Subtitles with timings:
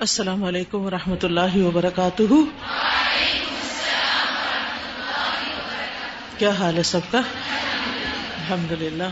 [0.00, 2.22] السلام علیکم و رحمۃ اللہ وبرکاتہ۔
[6.38, 9.08] کیا حال ہے سب کا؟ الحمد للہ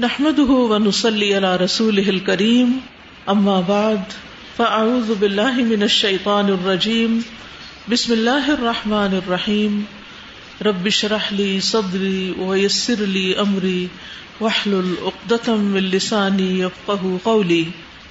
[0.00, 2.78] نحمد ونسلی علی رسول کریم
[3.26, 4.12] اما بعد،
[4.56, 7.20] فاعوذ باللہ من الشیطان الرجیم۔
[7.88, 9.82] بسم اللہ الرحمن الرحیم۔
[10.64, 13.86] رب شرح لی صدری ویسر لی امری۔
[14.40, 17.64] وحلل اقدتم من لسانی یفقہ قولی۔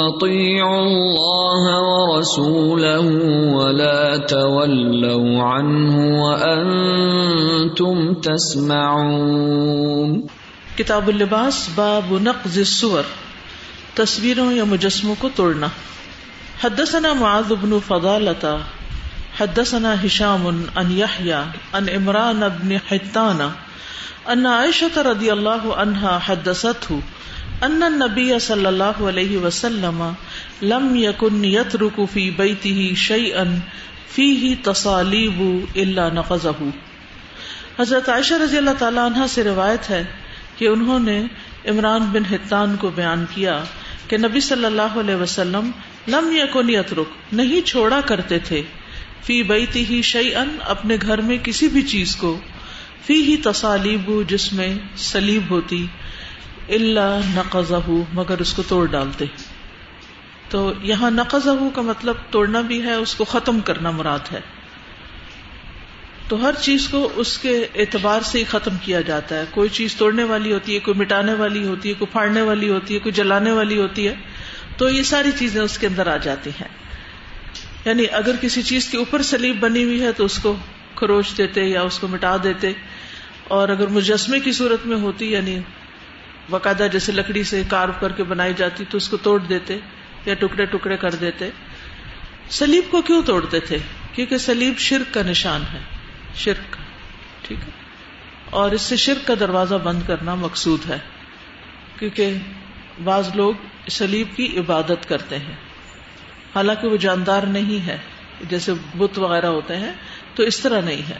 [0.08, 3.06] أطيعوا الله ورسوله
[3.54, 10.20] ولا تولوا عنه وأنتم تسمعون
[10.76, 13.02] کتاب اللباس، باب نقض الصور،
[13.94, 15.68] تصویروں یا مجسموں کو توڑنا۔
[16.64, 18.56] حدثنا معاذ بن فضالة
[19.40, 21.42] حدثنا هشام عن يحيى
[21.74, 23.40] عن عمران بن حتان
[24.28, 26.98] ان عائشة رضي الله عنها حدثته
[27.62, 30.12] ان النبي صلى الله عليه وسلم
[30.62, 33.44] لم يكن يترك في بيته شيئا
[34.14, 36.68] فيه تصاليب الا نقضه.
[37.78, 40.04] حضرت عائشہ رضی اللہ تعالی عنہ سے روایت ہے
[40.56, 41.22] کہ انہوں نے
[41.68, 43.64] عمران بن حتان کو بیان کیا
[44.08, 45.70] کہ نبی صلی اللہ علیہ وسلم
[46.08, 48.62] لم یکن یترک، نہیں چھوڑا کرتے تھے۔
[49.24, 52.40] فی بیتی ہی شعی ان اپنے گھر میں کسی بھی چیز کو
[53.06, 55.86] فی ہی تصالیب، جس میں سلیب ہوتی
[56.68, 59.24] اللہ نقضہ مگر اس کو توڑ ڈالتے۔
[60.48, 64.40] تو یہاں نقضہ کا مطلب توڑنا بھی ہے، اس کو ختم کرنا مراد ہے۔
[66.28, 69.94] تو ہر چیز کو اس کے اعتبار سے ہی ختم کیا جاتا ہے۔ کوئی چیز
[69.94, 73.12] توڑنے والی ہوتی ہے، کوئی مٹانے والی ہوتی ہے، کوئی پھاڑنے والی ہوتی ہے، کوئی
[73.12, 74.14] جلانے والی ہوتی ہے،
[74.76, 76.83] تو یہ ساری چیزیں اس کے اندر آ جاتی ہیں۔
[77.84, 80.56] یعنی اگر کسی چیز کے اوپر سلیب بنی ہوئی ہے تو اس کو
[80.96, 82.72] خروچ دیتے یا اس کو مٹا دیتے
[83.48, 85.58] اور اگر مجسمے کی صورت میں ہوتی یعنی
[86.50, 89.78] باقاعدہ جیسے لکڑی سے کارو کر کے بنائی جاتی تو اس کو توڑ دیتے
[90.26, 91.50] یا ٹکڑے ٹکڑے کر دیتے۔
[92.50, 93.78] سلیب کو کیوں توڑتے تھے؟
[94.12, 95.78] کیونکہ سلیب شرک کا نشان ہے،
[96.34, 96.76] شرک
[97.42, 97.70] ٹھیک ہے؟
[98.50, 100.98] اور اس سے شرک کا دروازہ بند کرنا مقصود ہے،
[101.98, 102.34] کیونکہ
[103.04, 103.54] بعض لوگ
[103.90, 105.73] سلیب کی عبادت کرتے ہیں۔
[106.54, 107.98] حالانکہ وہ جاندار نہیں ہے،
[108.48, 109.92] جیسے بت وغیرہ ہوتے ہیں،
[110.34, 111.18] تو اس طرح نہیں ہے۔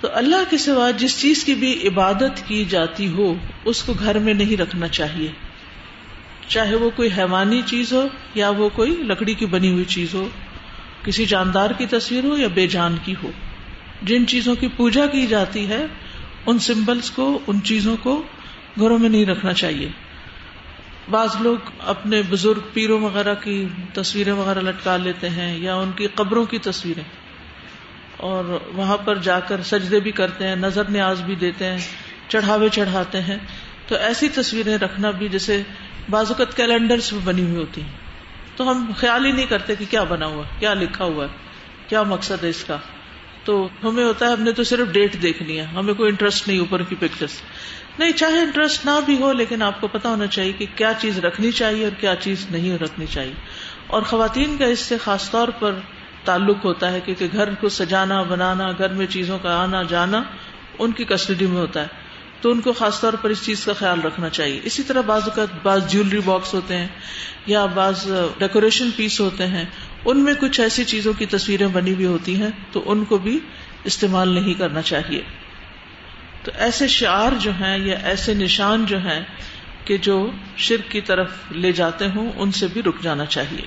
[0.00, 4.18] تو اللہ کے سوا جس چیز کی بھی عبادت کی جاتی ہو، اس کو گھر
[4.18, 5.28] میں نہیں رکھنا چاہیے۔
[6.48, 10.28] چاہے وہ کوئی حیوانی چیز ہو، یا وہ کوئی لکڑی کی بنی ہوئی چیز ہو،
[11.04, 13.30] کسی جاندار کی تصویر ہو یا بے جان کی ہو۔
[14.02, 15.86] جن چیزوں کی پوجا کی جاتی ہے،
[16.46, 18.22] ان سمبلس کو، ان چیزوں کو
[18.80, 19.88] گھروں میں نہیں رکھنا چاہیے۔
[21.10, 26.06] بعض لوگ اپنے بزرگ پیروں وغیرہ کی تصویریں وغیرہ لٹکا لیتے ہیں یا ان کی
[26.14, 27.02] قبروں کی تصویریں۔
[28.16, 28.44] اور
[28.74, 31.78] وہاں پر جا کر سجدے بھی کرتے ہیں، نظر نیاز بھی دیتے ہیں،
[32.28, 33.38] چڑھاوے چڑھاتے ہیں۔
[33.88, 35.62] تو ایسی تصویریں رکھنا بھی جیسے
[36.10, 37.92] بازوقت کیلنڈرس میں بنی ہوئی ہوتی ہیں۔
[38.56, 41.36] تو ہم خیال ہی نہیں کرتے کہ کیا بنا ہوا کیا لکھا ہوا ہے،
[41.88, 42.76] کیا مقصد ہے اس کا۔
[43.44, 46.58] تو ہمیں ہوتا ہے، ہم نے تو صرف ڈیٹ دیکھنی ہے، ہمیں کوئی انٹرسٹ نہیں
[46.58, 47.40] اوپر کی پکچرس
[47.98, 51.18] نہیں، چاہے انٹرسٹ نہ بھی ہو، لیکن آپ کو پتا ہونا چاہیے کہ کیا چیز
[51.18, 53.32] رکھنی چاہیے اور کیا چیز نہیں رکھنی چاہیے۔
[53.86, 55.74] اور خواتین کا اس سے خاص طور پر
[56.24, 60.22] تعلق ہوتا ہے کیونکہ گھر کو سجانا، بنانا، گھر میں چیزوں کا آنا، جانا
[60.78, 61.86] ان کی کسٹڈی میں ہوتا ہے۔
[62.40, 65.22] تو ان کو خاص طور پر اس چیز کا خیال رکھنا چاہیے۔ اسی طرح بعض
[65.22, 66.88] اوقات بعض جیولری باکس ہوتے ہیں
[67.46, 69.64] یا بعض ڈیکوریشن پیس ہوتے ہیں۔
[70.04, 73.40] ان میں کچھ ایسی چیزوں کی تصویریں بنی ہوئی ہوتی ہیں تو ان کو بھی
[73.84, 75.22] استعمال نہیں کرنا چاہیے۔
[76.44, 79.24] تو ایسے شعار جو ہیں یا ایسے نشان جو ہیں
[79.84, 83.62] کہ جو شرک کی طرف لے جاتے ہوں، ان سے بھی رک جانا چاہیے۔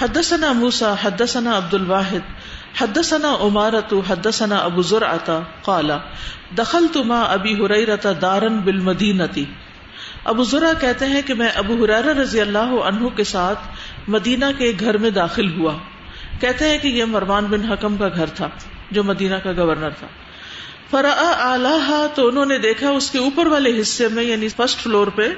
[0.00, 2.32] حدثنا موسا حدثنا عبد الواحد
[2.80, 5.90] حدثنا عمارت حدثنا ابو زرعتا قال
[6.58, 9.44] دخلت ما ابی ہریرہ دارن بالمدینتی
[10.24, 13.58] ابو ذرا کہتے ہیں کہ میں ابو حرار رضی اللہ عنہ کے ساتھ
[14.08, 15.74] مدینہ کے گھر میں داخل ہوا۔
[16.40, 18.48] کہتے ہیں کہ یہ مروان بن حکم کا گھر تھا،
[18.90, 20.06] جو مدینہ کا گورنر تھا۔
[20.92, 25.06] فرا آلہ تو انہوں نے دیکھا اس کے اوپر والے حصے میں یعنی فرسٹ فلور
[25.06, 25.28] پہ،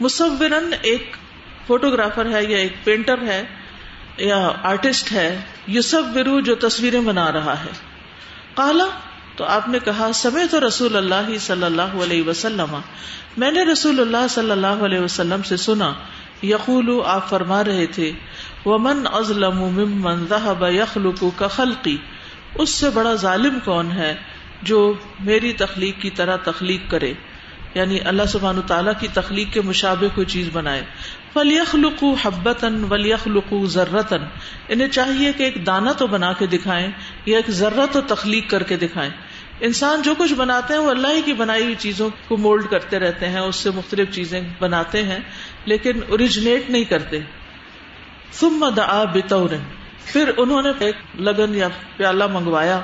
[0.00, 1.16] مصورن ایک
[1.66, 3.44] فوٹوگرافر ہے یا ایک پینٹر ہے
[4.18, 7.70] یا آرٹسٹ ہے یوسف ورو جو تصویریں بنا رہا ہے۔
[8.54, 8.84] کالا
[9.36, 12.80] تو آپ نے کہا سمے تو رسول اللہ صلی اللہ علیہ وسلم۔
[13.36, 15.92] میں نے رسول اللہ صلی اللہ علیہ وسلم سے سنا
[16.42, 18.12] یقول آپ فرما رہے تھے،
[18.66, 21.96] ومن ازلم ممن ذهب يخلق كخلقي
[22.54, 24.16] اس سے بڑا ظالم کون ہے؟
[24.62, 27.12] جو میری تخلیق کی طرح تخلیق کرے
[27.74, 30.82] یعنی اللہ سبحان تعالیٰ کی تخلیق کے مشابے کوئی چیز بنائے۔
[31.32, 34.18] فلیخلق حبتن ولیخلق ذرتن
[34.68, 36.88] انہیں چاہیے کہ ایک دانا تو بنا کے دکھائیں
[37.26, 39.10] یا ایک ذرت تو تخلیق کر کے دکھائیں۔
[39.60, 42.98] انسان جو کچھ بناتے ہیں وہ اللہ ہی کی بنائی ہوئی چیزوں کو مولڈ کرتے
[42.98, 45.18] رہتے ہیں، اس سے مختلف چیزیں بناتے ہیں،
[45.64, 47.20] لیکن اوریجنیٹ نہیں کرتے۔
[48.32, 49.50] ثم دعا بطور
[50.04, 52.80] پھر انہوں نے ایک لگن یا پیالہ منگوایا۔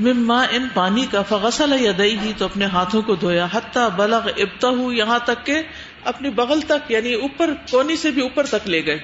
[0.00, 4.68] مما ان پانی کا، فغسل یدئی ہی تو اپنے ہاتھوں کو دھویا۔ حتیٰ بلغ ابتا
[4.68, 5.62] ہوں یہاں تک کہ
[6.04, 8.98] اپنی بغل تک یعنی اوپر کونی سے بھی اوپر تک لے گئے۔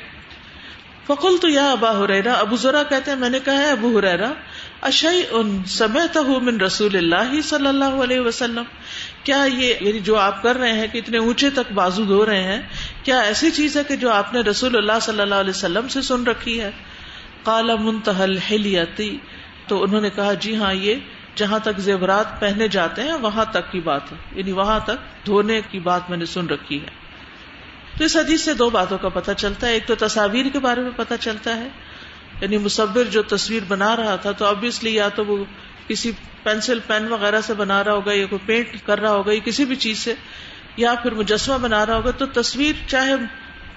[1.06, 4.32] فقل تو یا ابا ہریرا ابو ذرا کہتے ہیں، میں نے کہا ہے، ابو ہریرا
[4.82, 8.62] اشئی ان سمیت من رسول اللہ صلی اللہ علیہ وسلم۔
[9.22, 12.42] کیا یہ یعنی جو آپ کر رہے ہیں کہ اتنے اونچے تک بازو دھو رہے
[12.42, 12.62] ہیں،
[13.02, 16.02] کیا ایسی چیز ہے کہ جو آپ نے رسول اللہ صلی اللہ علیہ وسلم سے
[16.02, 16.70] سن رکھی ہے؟
[17.44, 19.18] کالا منتحل ہلیتی
[19.66, 20.94] تو انہوں نے کہا جی ہاں یہ
[21.34, 25.60] جہاں تک زیورات پہنے جاتے ہیں، وہاں تک کی بات ہے۔ یعنی وہاں تک دھونے
[25.70, 26.88] کی بات میں نے سن رکھی ہے۔
[27.98, 30.80] تو اس حدیث سے دو باتوں کا پتہ چلتا ہے۔ ایک تو تصاویر کے بارے
[30.80, 31.68] میں پتہ چلتا ہے۔
[32.40, 35.44] یعنی مصور جو تصویر بنا رہا تھا، تو ابویسلی یا تو وہ
[35.88, 36.12] کسی
[36.42, 39.64] پینسل پین وغیرہ سے بنا رہا ہوگا یا کوئی پینٹ کر رہا ہوگا، یا کسی
[39.64, 40.14] بھی چیز سے،
[40.76, 43.12] یا پھر مجسمہ بنا رہا ہوگا، تو تصویر چاہے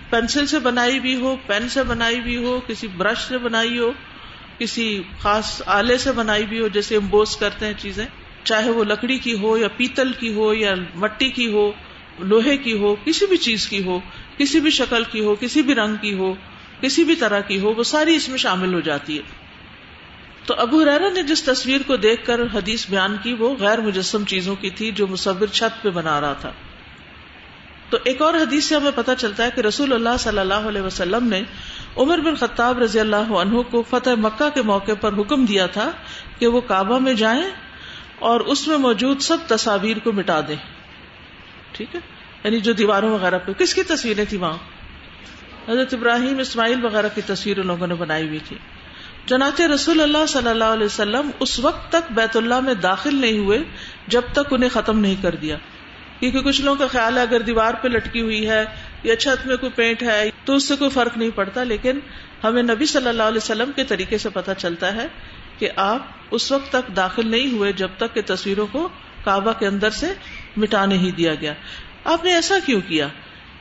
[0.10, 3.92] پینسل سے بنائی بھی ہو پین سے بنائی بھی ہو، کسی برش سے بنائی ہو
[4.58, 8.06] کسی خاص آلے سے بنائی بھی ہو، جیسے امبوس کرتے ہیں چیزیں،
[8.44, 11.72] چاہے وہ لکڑی کی ہو یا پیتل کی ہو یا مٹی کی ہو،
[12.20, 14.00] لوہے کی ہو، کسی بھی چیز کی ہو،
[14.38, 16.34] کسی بھی شکل کی ہو، کسی بھی رنگ کی ہو،
[16.82, 19.24] کسی بھی طرح کی ہو، وہ ساری اس میں شامل ہو جاتی ہے۔
[20.46, 24.26] تو ابو ریرا نے جس تصویر کو دیکھ کر حدیث بیان کی، وہ غیر مجسم
[24.26, 26.52] چیزوں کی تھی جو مصور چھت پہ بنا رہا تھا۔
[27.90, 30.82] تو ایک اور حدیث سے ہمیں پتا چلتا ہے کہ رسول اللہ صلی اللہ علیہ
[30.82, 31.42] وسلم نے
[31.98, 35.92] عمر بن خطاب رضی اللہ عنہ کو فتح مکہ کے موقع پر حکم دیا تھا
[36.40, 37.44] کہ وہ کعبہ میں جائیں
[38.20, 40.56] اور اس میں موجود سب تصاویر کو مٹا دیں۔
[41.72, 42.00] ٹھیک ہے؟
[42.44, 44.58] یعنی جو دیواروں وغیرہ پہ۔ کس کی تصویریں تھی وہاں؟
[45.70, 48.58] حضرت ابراہیم، اسماعیل وغیرہ کی تصویر لوگوں نے بنائی ہوئی تھی۔
[49.26, 53.38] چنانچہ رسول اللہ صلی اللہ علیہ وسلم اس وقت تک بیت اللہ میں داخل نہیں
[53.38, 53.60] ہوئے
[54.08, 55.58] جب تک انہیں ختم نہیں کر دیا۔
[56.20, 58.66] کیونکہ کچھ لوگوں کا خیال ہے اگر دیوار پہ لٹکی ہوئی ہے
[59.06, 62.00] یا اچھا چھت میں کوئی پینٹ ہے، تو اس سے کوئی فرق نہیں پڑتا، لیکن
[62.44, 65.08] ہمیں نبی صلی اللہ علیہ وسلم کے طریقے سے پتا چلتا ہے
[65.60, 68.90] کہ آپ اس وقت تک داخل نہیں ہوئے جب تک کہ تصویروں کو
[69.24, 70.14] کعبہ کے اندر سے
[70.58, 71.54] مٹا نہیں دیا گیا۔
[72.04, 73.08] آپ نے ایسا کیوں کیا؟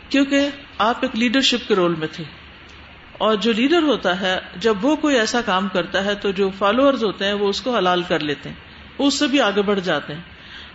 [0.09, 0.49] کیونکہ
[0.79, 2.25] آپ ایک لیڈرشپ کے رول میں تھے۔
[3.13, 6.95] اور جو لیڈر ہوتا ہے، جب وہ کوئی ایسا کام کرتا ہے تو جو فالوئر
[7.03, 8.57] ہوتے ہیں، وہ اس کو حلال کر لیتے ہیں،
[8.99, 10.21] وہ اس سے بھی آگے بڑھ جاتے ہیں۔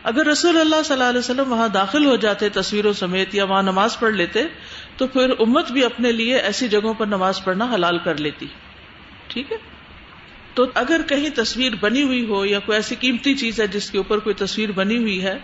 [0.03, 3.63] اگر رسول اللہ صلی اللہ علیہ وسلم وہاں داخل ہو جاتے تصویروں سمیت یا وہاں
[3.63, 4.43] نماز پڑھ لیتے،
[4.97, 8.45] تو پھر امت بھی اپنے لیے ایسی جگہوں پر نماز پڑھنا حلال کر لیتی۔
[9.27, 9.57] ٹھیک ہے؟
[10.53, 13.97] تو اگر کہیں تصویر بنی ہوئی ہو یا کوئی ایسی قیمتی چیز ہے جس کے
[13.97, 15.37] اوپر کوئی تصویر بنی ہوئی ہے،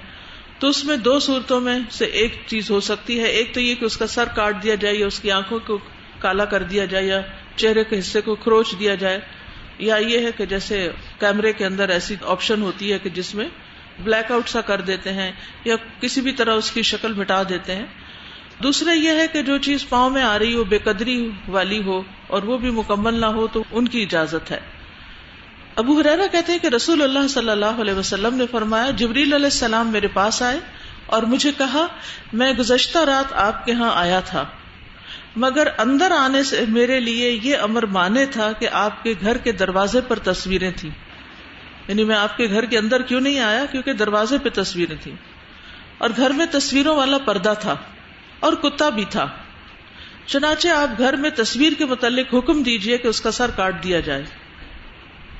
[0.59, 3.75] تو اس میں دو صورتوں میں سے ایک چیز ہو سکتی ہے۔ ایک تو یہ
[3.75, 5.79] کہ اس کا سر کاٹ دیا جائے یا اس کی آنکھوں کو
[6.19, 7.21] کالا کر دیا جائے یا
[7.55, 9.19] چہرے کے حصے کو کھروچ دیا جائے۔
[9.79, 13.45] یا یہ ہے کہ جیسے کیمرے کے اندر ایسی آپشن ہوتی ہے کہ جس میں
[14.03, 15.31] بلیک آؤٹ سا کر دیتے ہیں
[15.63, 17.85] یا کسی بھی طرح اس کی شکل مٹا دیتے ہیں۔
[18.63, 22.01] دوسرا یہ ہے کہ جو چیز پاؤں میں آ رہی ہو، بے قدری والی ہو
[22.27, 24.59] اور وہ بھی مکمل نہ ہو تو ان کی اجازت ہے۔
[25.75, 29.45] ابو حرا کہتے ہیں کہ رسول اللہ صلی اللہ علیہ وسلم نے فرمایا، جبریل علیہ
[29.45, 30.59] السلام میرے پاس آئے
[31.05, 31.87] اور مجھے کہا،
[32.33, 34.43] میں گزشتہ رات آپ کے ہاں آیا تھا،
[35.35, 39.51] مگر اندر آنے سے میرے لیے یہ امر مانے تھا کہ آپ کے گھر کے
[39.51, 40.89] دروازے پر تصویریں تھیں۔
[41.87, 45.15] یعنی میں آپ کے گھر کے اندر کیوں نہیں آیا؟ کیونکہ دروازے پہ تصویریں تھیں۔
[45.97, 47.75] اور گھر میں تصویروں والا پردہ تھا
[48.39, 49.27] اور کتا بھی تھا۔
[50.25, 53.99] چنانچہ آپ گھر میں تصویر کے متعلق حکم دیجیے کہ اس کا سر کاٹ دیا
[53.99, 54.23] جائے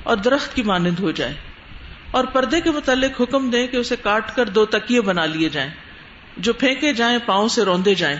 [0.02, 1.34] اور درخت کی مانند ہو جائے
[2.10, 5.70] اور پردے کے متعلق حکم دیں کہ اسے کاٹ کر دو تکیے بنا لیے جائیں،
[6.36, 8.16] جو پھینکے جائیں، پاؤں سے روندے جائیں۔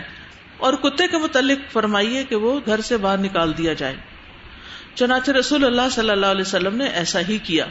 [0.56, 3.97] اور کتے کے متعلق فرمائیے کہ وہ گھر سے باہر نکال دیا جائے۔
[4.95, 7.66] چنانچہ رسول اللہ صلی اللہ علیہ وسلم نے ایسا ہی کیا۔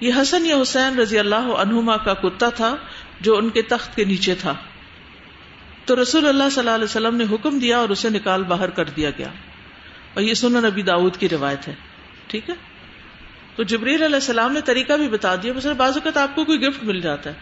[0.00, 2.76] یہ حسن یا حسین رضی اللہ عنہما کا کتا تھا
[3.20, 4.54] جو ان کے تخت کے نیچے تھا۔
[5.84, 8.84] تو رسول اللہ صلی اللہ علیہ وسلم نے حکم دیا اور اسے نکال باہر کر
[8.84, 9.28] دیا گیا۔
[10.14, 11.74] اور یہ سنن نبی داود کی روایت ہے۔
[12.26, 12.54] ٹھیک ہے؟
[13.56, 16.60] تو جبریل علیہ السلام نے طریقہ بھی بتا دیا۔ مثلا بعض اوقات آپ کو کوئی
[16.60, 17.34] گفٹ مل جاتا ہے۔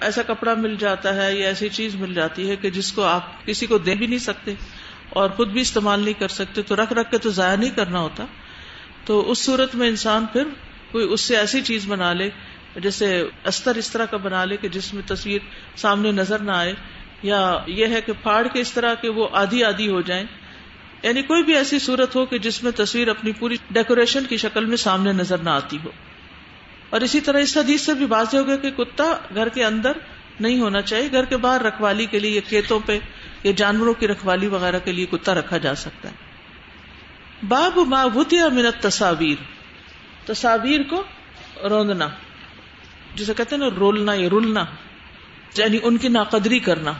[0.00, 3.46] ایسا کپڑا مل جاتا ہے یا ایسی چیز مل جاتی ہے کہ جس کو آپ
[3.46, 4.54] کسی کو دے بھی نہیں سکتے
[5.10, 8.00] اور خود بھی استعمال نہیں کر سکتے، تو رکھ رکھ کے تو ضائع نہیں کرنا
[8.00, 8.24] ہوتا۔
[9.04, 10.44] تو اس صورت میں انسان پھر
[10.92, 12.30] کوئی اس سے ایسی چیز بنا لے،
[12.76, 15.38] جیسے استر اس طرح کا بنا لے کہ جس میں تصویر
[15.76, 16.74] سامنے نظر نہ آئے،
[17.22, 20.24] یا یہ ہے کہ پھاڑ کے اس طرح کہ وہ آدھی آدھی ہو جائیں۔
[21.02, 24.64] یعنی کوئی بھی ایسی صورت ہو کہ جس میں تصویر اپنی پوری ڈیکوریشن کی شکل
[24.64, 25.90] میں سامنے نظر نہ آتی ہو۔
[26.90, 29.92] اور اسی طرح اس حدیث سے بھی واضح ہو گیا کہ کتا گھر کے اندر
[30.40, 32.98] نہیں ہونا چاہیے، گھر کے باہر رکھوالی کے لیے یا کھیتوں پہ
[33.44, 36.14] یا جانوروں کی رکھوالی وغیرہ کے لیے کتا رکھا جا سکتا ہے۔
[37.48, 39.59] باب ما وتیا منت تصاویر
[40.34, 41.02] تصاویر کو
[41.68, 42.08] روندنا،
[43.14, 44.64] جسے کہتے ہیں نا رولنا یا رولنا
[45.56, 46.92] یعنی ان کی ناقدری کرنا۔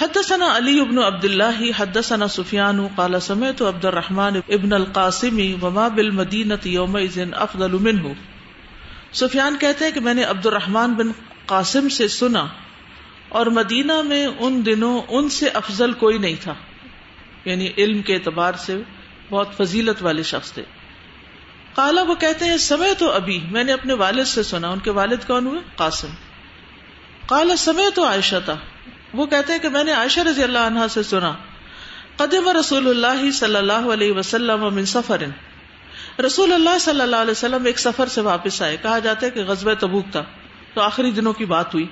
[0.00, 6.54] حدثنا علی ابن عبد اللہ حدثنا سفیان، قال سمعت عبد الرحمن ابن القاسم وما بالمدینہ
[6.64, 8.10] یومئذ افضل منه
[9.12, 11.10] سفیان کہتے ہیں کہ میں نے عبد الرحمن بن
[11.46, 12.46] قاسم سے سنا
[13.28, 16.54] اور مدینہ میں ان دنوں ان سے افضل کوئی نہیں تھا۔
[17.44, 18.82] یعنی علم کے اعتبار سے
[19.30, 20.62] بہت فضیلت والے شخص تھے۔
[21.74, 24.90] کالا وہ کہتے ہیں سمے تو ابھی میں نے اپنے والد سے سنا، ان کے
[24.90, 26.08] والد کون ہوئے؟ قاسم۔
[27.26, 28.56] کالا سمے تو عائشہ تھا
[29.14, 31.32] وہ کہتے ہیں کہ میں نے عائشہ رضی اللہ عنہ سے سنا۔
[32.16, 35.22] قدم رسول اللہ صلی اللہ علیہ وسلم من سفر
[36.26, 39.44] رسول اللہ صلی اللہ علیہ وسلم ایک سفر سے واپس آئے۔ کہا جاتا ہے کہ
[39.44, 40.24] غزب تبوک تھا۔
[40.74, 41.86] تو آخری دنوں کی بات ہوئی۔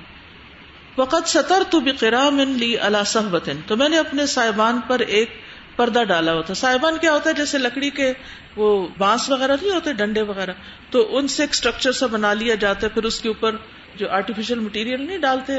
[0.99, 5.41] وقت سطر تو بکرام لی اللہ صحبتن۔ تو میں نے اپنے صاحبان پر ایک
[5.79, 8.13] پردہ ڈالا ہوتا صاحبان کیا ہوتا ہے؟ جیسے لکڑی کے
[8.57, 10.53] وہ بانس وغیرہ نہیں ہوتے؟ ڈنڈے وغیرہ۔
[10.91, 13.57] تو ان سے ایک اسٹرکچر سا بنا لیا جاتا ہے، پھر اس کے اوپر
[13.97, 15.53] جو آرٹیفیشل مٹیریل نہیں ڈالتے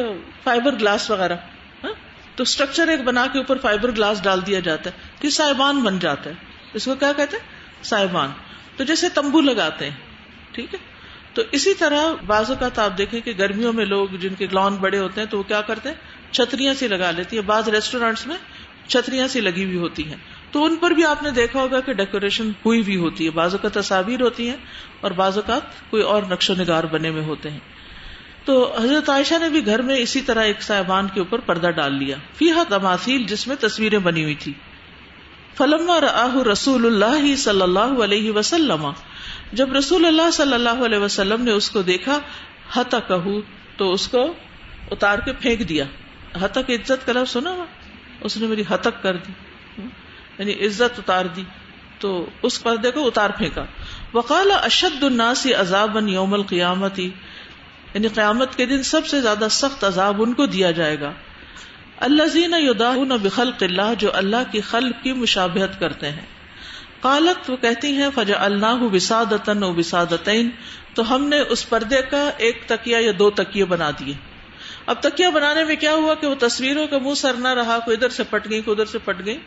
[0.43, 1.35] فائبر گلاس وغیرہ۔
[1.83, 1.93] ہاں؟
[2.35, 5.99] تو اسٹرکچر ایک بنا کے اوپر فائبر گلاس ڈال دیا جاتا ہے کہ صاحبان بن
[5.99, 6.35] جاتا ہے۔
[6.73, 7.43] اس کو کیا کہتے ہیں؟
[7.83, 8.29] صاحبان۔
[8.77, 9.97] تو جیسے تمبو لگاتے ہیں،
[10.51, 10.79] ٹھیک ہے؟
[11.33, 14.99] تو اسی طرح بعض اوقات آپ دیکھیں کہ گرمیوں میں لوگ جن کے لان بڑے
[14.99, 15.95] ہوتے ہیں تو وہ کیا کرتے ہیں؟
[16.31, 18.35] چھتریاں سی لگا لیتی ہیں۔ بعض ریسٹورینٹس میں
[18.89, 20.15] چھتریاں سی لگی ہوئی ہوتی ہیں۔
[20.51, 23.55] تو ان پر بھی آپ نے دیکھا ہوگا کہ ڈیکوریشن ہوئی ہوئی ہوتی ہے۔ بعض
[23.55, 24.57] اوقات تصاویر ہوتی ہیں
[25.01, 27.59] اور بعض اوقات کوئی اور نقش و نگار بنے ہوئے ہوتے ہیں۔
[28.45, 31.93] تو حضرت عائشہ نے بھی گھر میں اسی طرح ایک صاحبان کے اوپر پردہ ڈال
[31.93, 34.53] لیا۔ فی حد اماثیل جس میں تصویریں بنی ہوئی تھی
[35.57, 38.87] فلما راہ رسول اللہ صلی اللہ علیہ وسلم۔
[39.53, 42.19] جب رسول اللہ صلی اللہ علیہ وسلم نے اس کو دیکھا
[42.77, 43.39] ہتا کہ
[43.77, 44.33] تو اس کو
[44.91, 45.85] اتار کے پھینک دیا۔
[46.45, 47.55] ہتک عزت کا لفظ سنا
[48.21, 49.31] اس نے میری ہتک کر دی
[50.39, 51.43] یعنی عزت اتار دی،
[51.99, 53.65] تو اس پردے کو اتار پھینکا۔
[54.13, 60.21] وقال اشد الناس عذاب یوم القیامت یعنی قیامت کے دن سب سے زیادہ سخت عذاب
[60.21, 61.11] ان کو دیا جائے گا۔
[61.97, 66.25] اللہ زین یداہون بخلق اللہ، جو اللہ کی خلق کی مشابہت کرتے ہیں۔
[67.01, 70.49] قالت، وہ کہتی ہیں فجا اللہ وسادتن و وسادتین
[70.93, 74.13] تو ہم نے اس پردے کا ایک تکیا یا دو تکیے بنا دیے۔
[74.89, 77.97] اب تکیا بنانے میں کیا ہوا کہ وہ تصویروں کا منہ سر نہ رہا، کوئی
[77.97, 79.37] ادھر سے پٹ گئی، کوئی ادھر سے پٹ گئی،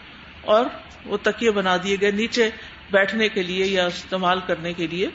[0.55, 0.67] اور
[1.07, 2.51] وہ تکیے بنا دیے گئے نیچے
[2.91, 5.09] بیٹھنے کے لیے یا استعمال کرنے کے لیے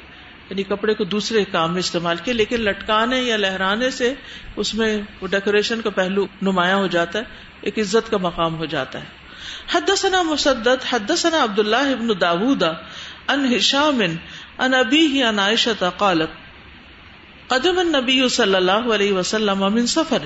[0.50, 4.13] یعنی کپڑے کو دوسرے کام میں استعمال کیا، لیکن لٹکانے یا لہرانے سے
[4.55, 4.89] اس میں
[5.22, 7.24] وہ ڈیکوریشن کا پہلو نمایاں ہو جاتا ہے،
[7.62, 9.07] ایک عزت کا مقام ہو جاتا ہے۔
[9.74, 16.31] حدثنا مسدد، حدثنا عبد الله ابن داود ان هشام ان ابيه عن عائشة قالت
[17.47, 20.17] قدم النبي صلی اللہ علیہ وسلم من سفر۔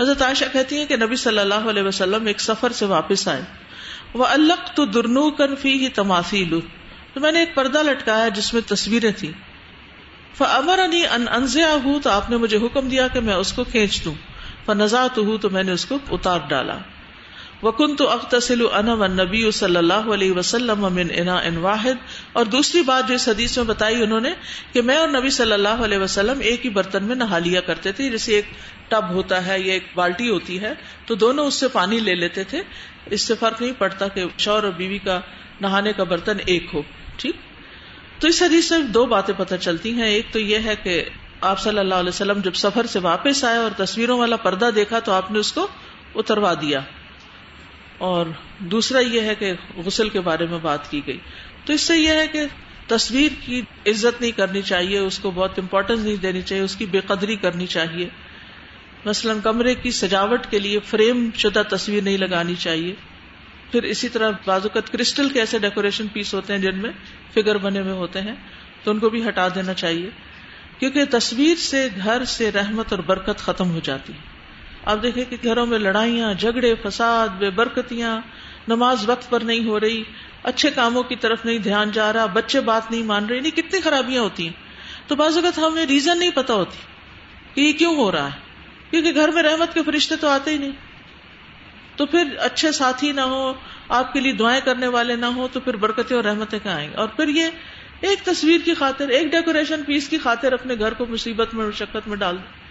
[0.00, 3.42] حضرت عائشہ کہتی ہیں کہ نبی صلی اللہ علیہ وسلم ایک سفر سے واپس آئے۔
[4.14, 6.60] وہ الق تو درنو کن فی ہی تماثیل
[7.14, 9.32] تو میں نے ایک پردہ لٹکایا جس میں تصویریں تھیں۔
[10.34, 13.64] فمر انی ان انزیا ہوں تو آپ نے مجھے حکم دیا کہ میں اس کو
[13.64, 14.14] کھینچ دوں۔
[14.66, 16.78] فنزات ہوں تو میں نے اس کو اتار ڈالا۔
[17.62, 21.94] وکن تو اختصل انم نبی صلی اللہ علیہ وسلم من انا ان واحد۔
[22.32, 24.30] اور دوسری بات جو اس حدیث میں بتائی انہوں نے
[24.72, 27.92] کہ میں اور نبی صلی اللہ علیہ وسلم ایک ہی برتن میں نہا لیا کرتے
[27.92, 28.44] تھے، جیسے ایک
[28.88, 30.74] ٹب ہوتا ہے یا ایک بالٹی ہوتی ہے،
[31.06, 32.62] تو دونوں اس سے پانی لے لیتے تھے۔
[33.06, 35.20] اس سے فرق نہیں پڑتا کہ شور اور بیوی کا
[35.60, 36.82] نہانے کا برتن ایک ہو،
[37.16, 37.36] ٹھیک؟
[38.20, 41.04] تو اس حدیث سے دو باتیں پتہ چلتی ہیں۔ ایک تو یہ ہے کہ
[41.40, 44.98] آپ صلی اللہ علیہ وسلم جب سفر سے واپس آئے اور تصویروں والا پردہ دیکھا
[44.98, 45.68] تو آپ نے اس کو
[46.14, 46.80] اتروا دیا۔
[47.98, 48.26] اور
[48.58, 51.18] دوسرا یہ ہے کہ غسل کے بارے میں بات کی گئی۔
[51.64, 52.40] تو اس سے یہ ہے کہ
[52.86, 56.86] تصویر کی عزت نہیں کرنی چاہیے، اس کو بہت امپورٹینس نہیں دینی چاہیے، اس کی
[56.86, 58.08] بے قدری کرنی چاہیے۔
[59.04, 62.94] مثلاً کمرے کی سجاوٹ کے لیے فریم شدہ تصویر نہیں لگانی چاہیے۔
[63.72, 66.90] پھر اسی طرح بازوقت کرسٹل کے ایسے ڈیکوریشن پیس ہوتے ہیں جن میں
[67.34, 68.34] فگر بنے ہوئے ہوتے ہیں،
[68.84, 70.10] تو ان کو بھی ہٹا دینا چاہیے۔
[70.78, 74.35] کیونکہ تصویر سے، گھر سے رحمت اور برکت ختم ہو جاتی ہے۔
[74.86, 78.20] آپ دیکھیں کہ گھروں میں لڑائیاں، جھگڑے، فساد، بے برکتیاں،
[78.68, 80.02] نماز وقت پر نہیں ہو رہی،
[80.42, 83.80] اچھے کاموں کی طرف نہیں دھیان جا رہا، بچے بات نہیں مان رہے، نہیں، کتنی
[83.80, 84.52] خرابیاں ہوتی ہیں۔
[85.06, 86.76] تو بعض اوقات ہمیں ریزن نہیں پتا ہوتی
[87.54, 88.38] کہ یہ کیوں ہو رہا ہے۔
[88.90, 90.70] کیونکہ گھر میں رحمت کے فرشتے تو آتے ہی نہیں۔
[91.96, 93.54] تو پھر اچھے ساتھی نہ ہو
[93.88, 96.90] آپ کے لیے دعائیں کرنے والے نہ ہو تو پھر برکتیں اور رحمتیں کہاں آئیں؟
[96.90, 97.46] گے اور پھر یہ
[98.00, 102.08] ایک تصویر کی خاطر، ایک ڈیکوریشن پیس کی خاطر اپنے گھر کو مصیبت میں، مشقت
[102.08, 102.65] میں ڈال دیں۔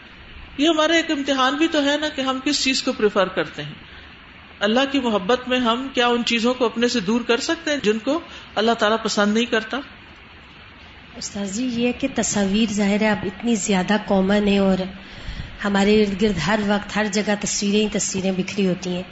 [0.58, 3.64] یہ ہمارا ایک امتحان بھی تو ہے نا کہ ہم کس چیز کو پریفر کرتے
[3.64, 3.74] ہیں۔
[4.60, 7.78] اللہ کی محبت میں ہم کیا ان چیزوں کو اپنے سے دور کر سکتے ہیں
[7.84, 8.20] جن کو
[8.56, 9.80] اللہ تعالیٰ پسند نہیں کرتا؟
[11.18, 14.78] استاد جی یہ کہ تصاویر ظاہر ہے اب اتنی زیادہ کامن ہے اور
[15.66, 19.04] ہمارے ارد گرد ہر وقت ہر جگہ تصویریں ہی تصویریں بکھری ہوتی ہیں۔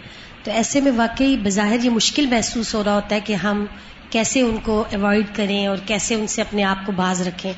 [0.44, 3.66] تو ایسے میں واقعی بظاہر یہ مشکل محسوس ہو رہا ہوتا ہے کہ ہم
[4.10, 7.54] کیسے ان کو اوائڈ کریں اور کیسے ان سے اپنے آپ کو باز رکھیں۔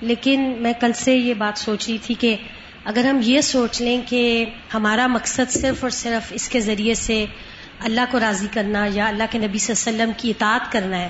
[0.00, 2.36] لیکن میں کل سے یہ بات سوچ رہی تھی کہ
[2.88, 7.26] اگر ہم یہ سوچ لیں کہ ہمارا مقصد صرف اور صرف اس کے ذریعے سے
[7.80, 10.98] اللہ کو راضی کرنا یا اللہ کے نبی صلی اللہ علیہ وسلم کی اطاعت کرنا
[10.98, 11.08] ہے،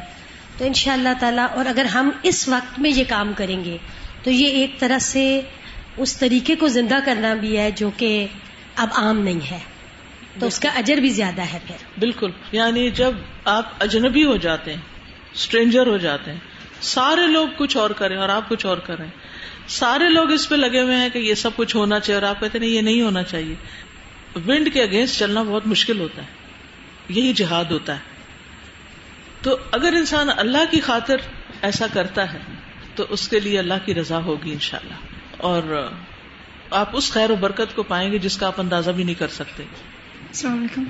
[0.59, 3.77] تو ان شاء اللہ تعالیٰ، اور اگر ہم اس وقت میں یہ کام کریں گے،
[4.23, 5.41] تو یہ ایک طرح سے
[5.97, 8.27] اس طریقے کو زندہ کرنا بھی ہے جو کہ
[8.77, 9.59] اب عام نہیں ہے۔
[10.41, 13.13] تو اس کا اجر بھی زیادہ ہے پھر۔ بالکل۔ یعنی جب
[13.45, 14.81] آپ اجنبی ہو جاتے ہیں
[15.35, 16.39] اسٹرینجر ہو جاتے ہیں،
[16.81, 19.07] سارے لوگ کچھ اور کریں اور آپ کچھ اور کریں۔
[19.69, 22.41] سارے لوگ اس پہ لگے ہوئے ہیں کہ یہ سب کچھ ہونا چاہیے اور آپ
[22.41, 23.55] کہتے ہیں یہ نہیں ہونا چاہیے۔
[24.47, 26.27] ونڈ کے اگینسٹ چلنا بہت مشکل ہوتا ہے۔
[27.09, 28.01] یہی جہاد ہوتا ہے۔
[29.43, 31.17] تو اگر انسان اللہ کی خاطر
[31.63, 32.39] ایسا کرتا ہے
[32.95, 34.95] تو اس کے لیے اللہ کی رضا ہوگی انشاءاللہ۔
[35.37, 35.91] اور
[36.71, 39.29] آپ اس خیر و برکت کو پائیں گے جس کا آپ اندازہ بھی نہیں کر
[39.29, 40.85] سکتے۔ السلام علیکم۔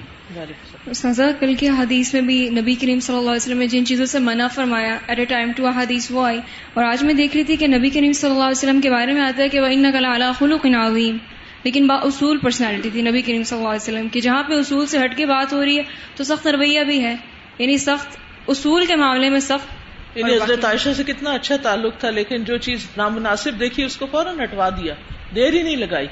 [0.90, 4.06] استاذہ کل کی حدیث میں بھی نبی کریم صلی اللہ علیہ وسلم نے جن چیزوں
[4.06, 6.40] سے منع فرمایا ایٹ اے ٹائم ٹو حدیث وہ آئی۔
[6.74, 9.12] اور آج میں دیکھ رہی تھی کہ نبی کریم صلی اللہ علیہ وسلم کے بارے
[9.12, 11.16] میں آتا ہے کہ وہ ان نقل اعلیٰ خلوق عظیم
[11.64, 14.86] لیکن با اصول پرسنالٹی تھی نبی کریم صلی اللہ علیہ وسلم کی۔ جہاں پہ اصول
[14.86, 15.82] سے ہٹ کے بات ہو رہی ہے
[16.16, 17.14] تو سخت رویہ بھی ہے۔
[17.58, 18.16] یعنی سخت
[18.48, 19.78] اصول کے معاملے میں سخت
[20.18, 24.06] یعنی حضرت عائشہ سے کتنا اچھا تعلق تھا لیکن جو چیز نامناسب دیکھی اس کو
[24.06, 24.94] فوراً ہٹوا دیا۔
[25.34, 26.06] دیر ہی نہیں لگائی۔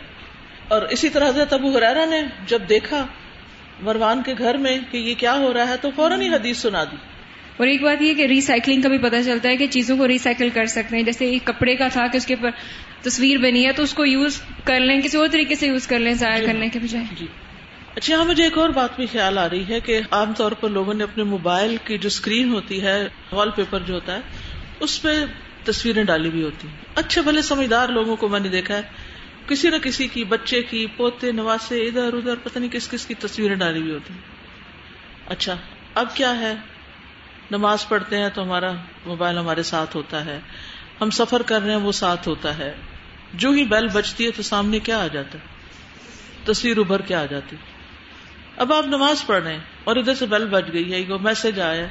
[0.68, 3.06] اور اسی طرح حضرت ابو حرارا نے جب دیکھا
[3.80, 6.84] مروان کے گھر میں کہ یہ کیا ہو رہا ہے تو فوراً ہی حدیث سنا
[6.84, 6.96] دی۔
[7.56, 10.48] اور ایک بات یہ کہ ریسائکلنگ کا بھی پتہ چلتا ہے کہ چیزوں کو ریسائکل
[10.54, 12.50] کر سکتے ہیں۔ جیسے ایک کپڑے کا تھا کہ اس کے اوپر
[13.02, 15.98] تصویر بنی ہے تو اس کو یوز کر لیں کسی اور طریقے سے یوز کر
[15.98, 17.26] لیں ضائع جی۔ کرنے کے بجائے۔ جی۔
[17.94, 20.68] اچھا یہاں مجھے ایک اور بات بھی خیال آ رہی ہے کہ عام طور پر
[20.68, 24.20] لوگوں نے اپنے موبائل کی جو اسکرین ہوتی ہے وال پیپر جو ہوتا ہے
[24.80, 25.24] اس پہ
[25.64, 28.82] تصویریں ڈالی ہوئی ہوتی ہیں۔ اچھے بھلے سمجھدار لوگوں کو میں نے دیکھا ہے
[29.48, 33.14] کسی نہ کسی کی، بچے کی، پوتے، نواسے، ادھر ادھر، پتہ نہیں کس کس کی
[33.14, 34.20] تصویریں ڈالی ہوئی ہوتی ہیں۔
[35.26, 35.56] اچھا
[35.94, 36.54] اب کیا ہے؟
[37.50, 38.72] نماز پڑھتے ہیں تو ہمارا
[39.06, 40.40] موبائل ہمارے ساتھ ہوتا ہے۔
[41.00, 42.74] ہم سفر کر رہے ہیں، وہ ساتھ ہوتا ہے۔
[43.34, 45.44] جو ہی بیل بجتی ہے تو سامنے کیا آ جاتا ہے؟
[46.44, 47.56] تصویر ابھر کے آ جاتی۔
[48.56, 51.86] اب آپ نماز پڑھ رہے ہیں اور ادھر سے بیل بج گئی ہے میسج آیا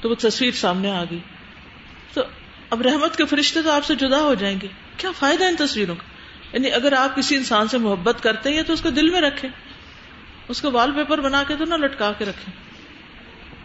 [0.00, 1.18] تو وہ تصویر سامنے آ گئی۔
[2.14, 2.22] تو
[2.70, 5.96] اب رحمت کے فرشتے تو آپ سے جدا ہو جائیں گے۔ کیا فائدہ ان تصویروں
[5.96, 6.13] کا؟
[6.54, 9.50] یعنی اگر آپ کسی انسان سے محبت کرتے ہیں تو اس کو دل میں رکھیں،
[10.48, 12.63] اس کو وال پیپر بنا کے تو نہ لٹکا کے رکھیں۔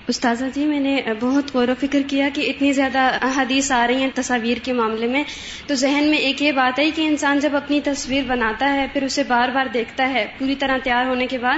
[0.10, 3.96] استاذہ جی میں نے بہت غور و فکر کیا کہ اتنی زیادہ احادیث آ رہی
[3.96, 5.24] ہیں تصاویر کے معاملے میں۔
[5.68, 9.04] تو ذہن میں ایک یہ بات ہے کہ انسان جب اپنی تصویر بناتا ہے پھر
[9.04, 11.58] اسے بار بار دیکھتا ہے پوری طرح تیار ہونے کے بعد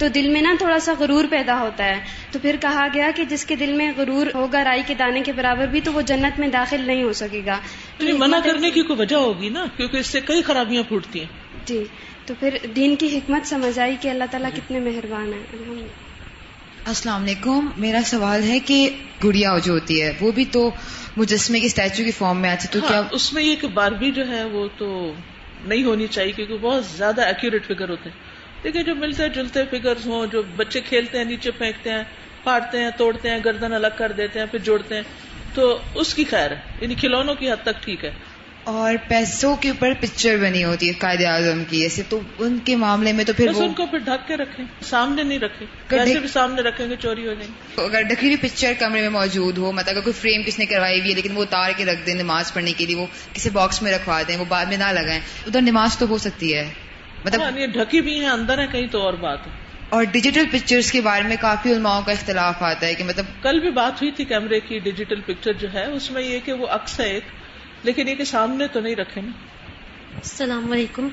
[0.00, 2.00] تو دل میں نا تھوڑا سا غرور پیدا ہوتا ہے۔
[2.32, 5.32] تو پھر کہا گیا کہ جس کے دل میں غرور ہوگا رائی کے دانے کے
[5.32, 7.58] برابر بھی تو وہ جنت میں داخل نہیں ہو سکے گا۔
[8.00, 11.26] منع کرنے کی کوئی وجہ ہوگی نا؟ کیونکہ اس سے کئی خرابیاں پھوٹتی ہیں۔
[11.64, 11.84] جی۔
[12.26, 16.11] تو پھر دین کی حکمت سمجھ آئی کہ اللہ تعالیٰ کتنے مہربان ہیں۔ الحمد
[16.84, 18.90] السلام علیکم۔ میرا سوال ہے کہ
[19.24, 20.70] گڑیا جو ہوتی ہے وہ بھی تو
[21.16, 24.10] مجسمے کی اسٹیچو کی فارم میں آتی تو ہاں، کیا اس میں یہ کہ باربی
[24.10, 25.12] جو ہے وہ تو
[25.64, 28.16] نہیں ہونی چاہیے کیونکہ بہت زیادہ ایکوریٹ فگر ہوتے ہیں۔
[28.64, 32.02] دیکھیں جو ملتے جلتے فگر ہوں جو بچے کھیلتے ہیں نیچے پھینکتے ہیں
[32.42, 35.02] پھاڑتے ہیں توڑتے ہیں گردن الگ کر دیتے ہیں پھر جوڑتے ہیں۔
[35.54, 38.10] تو اس کی خیر ہے یعنی کھلونوں کی حد تک ٹھیک ہے۔
[38.64, 42.76] اور پیسوں کے اوپر پکچر بنی ہوتی ہے قائد اعظم کی ایسے تو ان کے
[42.76, 45.66] معاملے میں تو پھر وہ ان کو پھر ڈھک کے رکھیں سامنے نہیں رکھیں۔
[46.04, 49.08] دیکھ- بھی سامنے رکھیں گے چوری ہو جائیں گی اگر ڈکی ہوئی پکچر کمرے میں
[49.08, 51.84] موجود ہو مطلب اگر کوئی فریم کس نے کروائی ہوئی ہے لیکن وہ اتار کے
[51.84, 54.76] رکھ دیں نماز پڑھنے کے لیے وہ کسی باکس میں رکھوا دیں وہ بعد میں
[54.76, 56.68] نہ لگائیں۔ ادھر نماز تو ہو سکتی ہے۔
[57.24, 59.52] مطلب ہاں، یہ ڈھکی بھی ہیں اندر ہے کہیں تو اور بات ہے۔
[59.88, 63.60] اور ڈیجیٹل پکچرز کے بارے میں کافی علماؤں کا اختلاف آتا ہے کہ مطلب کل
[63.60, 66.66] بھی بات ہوئی تھی کیمرے کی ڈیجیٹل پکچر جو ہے اس میں یہ کہ وہ
[66.98, 67.22] ہے ایک۔
[67.82, 69.30] لیکن یہ کہ سامنے تو نہیں رکھے نا۔
[70.14, 71.08] السلام علیکم۔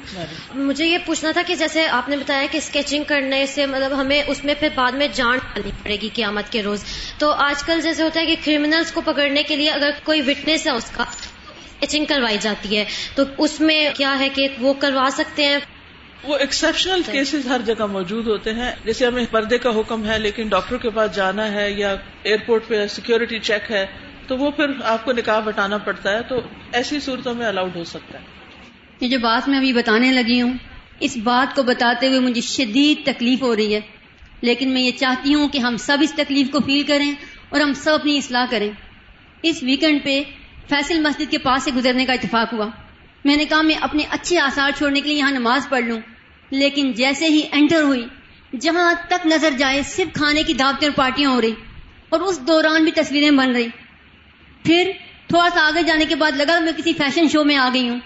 [0.55, 4.23] مجھے یہ پوچھنا تھا کہ جیسے آپ نے بتایا کہ اسکیچنگ کرنے سے مطلب ہمیں
[4.27, 6.83] اس میں پھر بعد میں جان ڈالنی پڑے گی قیامت کے روز۔
[7.17, 10.67] تو آج کل جیسے ہوتا ہے کہ کریمنلز کو پکڑنے کے لیے اگر کوئی وٹنس
[10.67, 15.09] ہے اس کا اسکیچنگ کروائی جاتی ہے۔ تو اس میں کیا ہے کہ وہ کروا
[15.11, 15.57] سکتے ہیں؟
[16.23, 20.47] وہ ایکسپشنل کیسز ہر جگہ موجود ہوتے ہیں۔ جیسے ہمیں پردے کا حکم ہے لیکن
[20.47, 23.85] ڈاکٹر کے پاس جانا ہے یا ایئرپورٹ پہ سیکورٹی چیک ہے۔
[24.29, 27.83] تو وہ پھر آپ کو نکاح ہٹانا پڑتا ہے تو ایسی صورتوں میں الاؤڈ ہو
[27.83, 28.23] سکتا ہے۔
[28.99, 30.53] یہ جو بات میں ابھی بتانے لگی ہوں،
[30.99, 33.79] اس بات کو بتاتے ہوئے مجھے شدید تکلیف ہو رہی ہے۔
[34.41, 37.11] لیکن میں یہ چاہتی ہوں کہ ہم سب اس تکلیف کو فیل کریں
[37.49, 38.69] اور ہم سب اپنی اصلاح کریں۔
[39.43, 40.23] اس ویکینڈ پہ
[40.69, 42.67] فیصل مسجد کے پاس سے گزرنے کا اتفاق ہوا۔
[43.25, 45.99] میں نے کہا، میں اپنے اچھے آثار چھوڑنے کے لیے یہاں نماز پڑھ لوں۔
[46.49, 48.05] لیکن جیسے ہی انٹر ہوئی،
[48.59, 51.53] جہاں تک نظر جائے، صرف کھانے کی دعوتیں اور پارٹیاں ہو رہی
[52.09, 53.67] اور اس دوران بھی تصویریں بن رہی۔
[54.63, 54.91] پھر
[55.27, 57.99] تھوڑا سا آگے جانے کے بعد لگا میں کسی فیشن شو میں آ گئی ہوں۔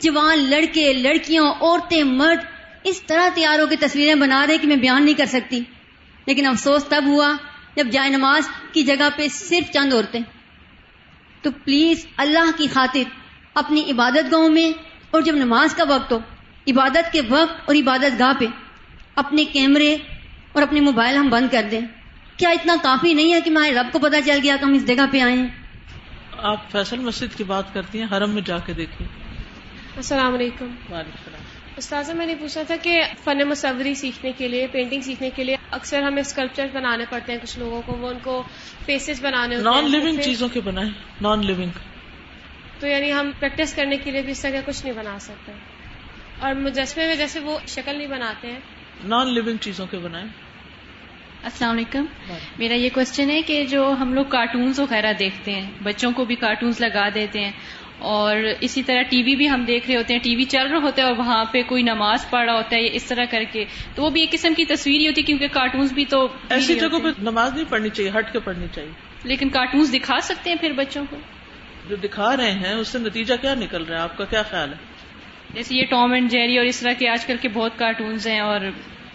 [0.00, 2.38] جوان لڑکے، لڑکیاں، عورتیں، مرد
[2.84, 5.60] اس طرح تیار ہو کے تصویریں بنا رہے کہ میں بیان نہیں کر سکتی۔
[6.26, 7.32] لیکن افسوس تب ہوا
[7.76, 10.20] جب جائے نماز کی جگہ پہ صرف چند عورتیں۔
[11.42, 13.02] تو پلیز اللہ کی خاطر
[13.54, 14.78] اپنی عبادت گاہوں میں
[15.10, 16.18] اور جب نماز کا وقت ہو،
[16.68, 18.44] عبادت کے وقت اور عبادت گاہ پہ
[19.16, 19.96] اپنے کیمرے
[20.52, 21.80] اور اپنے موبائل ہم بند کر دیں۔
[22.36, 24.86] کیا اتنا کافی نہیں ہے کہ ہمارے رب کو پتا چل گیا کہ ہم اس
[24.86, 25.65] جگہ پہ آئے ہیں؟
[26.38, 29.08] آپ فیصل مسجد کی بات کرتی ہیں حرم میں جا کے دیکھیے۔
[29.96, 31.40] السلام علیکم۔ وعلیکم السلام۔
[31.76, 35.56] استاذہ میں نے پوچھا تھا کہ فن مصوری سیکھنے کے لیے پینٹنگ سیکھنے کے لیے
[35.70, 38.42] اکثر ہمیں اسکلپچر بنانے پڑتے ہیں کچھ لوگوں کو وہ ان کو
[38.86, 40.88] فیسز بنانے نان لیونگ پھر- چیزوں کے بنائے
[41.20, 41.70] نان لیونگ
[42.80, 45.52] تو یعنی ہم پریکٹس کرنے کے لیے بھی اس طرح کچھ نہیں بنا سکتے۔
[46.40, 48.60] اور مجسمے میں جیسے وہ شکل نہیں بناتے ہیں۔
[49.04, 50.24] نان لیونگ چیزوں کے بنائے
[51.46, 52.04] السلام علیکم۔
[52.58, 56.34] میرا یہ کوشچن ہے کہ جو ہم لوگ کارٹونز وغیرہ دیکھتے ہیں بچوں کو بھی
[56.34, 57.52] کارٹونز لگا دیتے ہیں
[57.98, 60.78] اور اسی طرح ٹی وی بھی ہم دیکھ رہے ہوتے ہیں۔ ٹی وی چل رہا
[60.78, 63.64] ہوتا ہے اور وہاں پہ کوئی نماز پڑھ رہا ہوتا ہے اس طرح کر کے۔
[63.94, 66.74] تو وہ بھی ایک قسم کی تصویر ہی ہوتی ہے کیونکہ کارٹونز بھی تو ایسی
[66.74, 68.90] جگہوں پہ نماز نہیں پڑھنی چاہیے ہٹ کے پڑھنی چاہیے۔
[69.24, 71.16] لیکن کارٹونز دکھا سکتے ہیں پھر بچوں کو؟
[71.88, 74.72] جو دکھا رہے ہیں اس سے نتیجہ کیا نکل رہا ہے؟ آپ کا کیا خیال
[74.72, 74.78] ہے؟
[75.54, 78.40] جیسے یہ ٹام اینڈ جیری اور اس طرح کے آج کل کے بہت کارٹونز ہیں
[78.40, 78.60] اور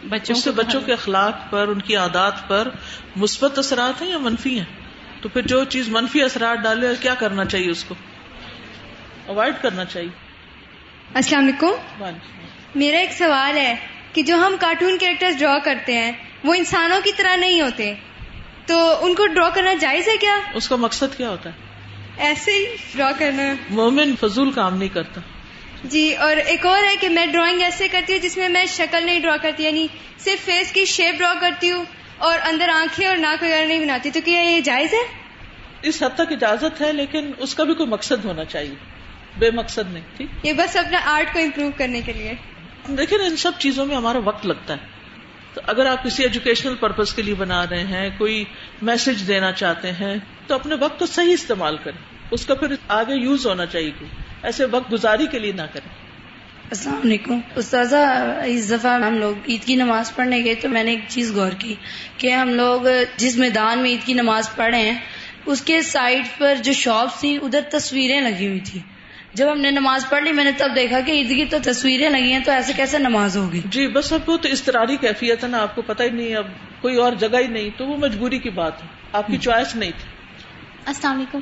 [0.03, 2.67] بچوں اس سے بچوں کے اخلاق پر ان کی عادات پر
[3.15, 4.65] مثبت اثرات ہیں یا منفی ہیں؟
[5.21, 7.95] تو پھر جو چیز منفی اثرات ڈالے کیا کرنا چاہیے اس کو؟
[9.27, 10.09] اوائڈ کرنا چاہیے۔
[11.13, 12.05] السلام علیکم۔
[12.75, 13.75] میرا ایک سوال ہے
[14.13, 16.11] کہ جو ہم کارٹون کیریکٹر ڈرا کرتے ہیں
[16.43, 17.93] وہ انسانوں کی طرح نہیں ہوتے۔
[18.65, 21.55] تو ان کو ڈرا کرنا جائز ہے کیا؟ اس کا مقصد کیا ہوتا ہے؟
[22.17, 25.21] ایسے ہی ڈرا کرنا۔ مومن فضول کام نہیں کرتا۔
[25.83, 29.05] جی اور ایک اور ہے کہ میں ڈرائنگ ایسے کرتی ہوں جس میں میں شکل
[29.05, 31.85] نہیں ڈرا کرتی یعنی صرف فیس کی شیپ ڈرا کرتی ہوں
[32.17, 35.15] اور اندر آنکھیں اور ناک وغیرہ نہیں بناتی۔ تو کیا یہ جائز ہے؟
[35.81, 38.75] اس حد تک اجازت ہے لیکن اس کا بھی کوئی مقصد ہونا چاہیے۔
[39.39, 42.33] بے مقصد نہیں ٹھیک؟ یہ بس اپنا آرٹ کو امپروو کرنے کے لیے۔
[42.87, 44.87] دیکھیں نا ان سب چیزوں میں ہمارا وقت لگتا ہے۔
[45.53, 48.45] تو اگر آپ کسی ایجوکیشنل پرپز کے لیے بنا رہے ہیں کوئی
[48.81, 50.15] میسج دینا چاہتے ہیں
[50.47, 54.20] تو اپنے وقت کو صحیح استعمال کریں۔ اس کا پھر آگے یوز ہونا چاہیے۔ کوئی
[54.43, 55.89] ایسے وقت گزاری کے لیے نہ کریں۔
[56.69, 57.95] السلام علیکم۔ استاذہ
[58.45, 61.51] اس دفعہ ہم لوگ عید کی نماز پڑھنے گئے تو میں نے ایک چیز غور
[61.59, 61.75] کی
[62.17, 62.81] کہ ہم لوگ
[63.17, 64.99] جس میدان میں عید کی نماز پڑھے ہیں
[65.45, 68.79] اس کے سائڈ پر جو شاپس تھی ادھر تصویریں لگی ہوئی تھی
[69.33, 72.09] جب ہم نے نماز پڑھ لی میں نے تب دیکھا کہ عید کی تو تصویریں
[72.09, 75.49] لگی ہیں تو ایسے کیسے نماز ہوگی؟ جی بس اب وہ تو استراری کیفیت ہے
[75.49, 76.47] نا آپ کو پتہ ہی نہیں اب
[76.81, 79.91] کوئی اور جگہ ہی نہیں تو وہ مجبوری کی بات ہے۔ آپ کی چوائس نہیں
[79.91, 80.20] تھی۔
[80.85, 81.39] السلام علیکم۔